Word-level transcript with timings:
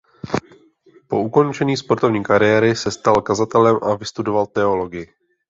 Po 1.07 1.21
ukončení 1.21 1.77
sportovní 1.77 2.23
kariéry 2.23 2.75
se 2.75 2.91
stal 2.91 3.21
kazatelem 3.21 3.79
a 3.83 3.95
vystudoval 3.95 4.45
teologii. 4.45 5.07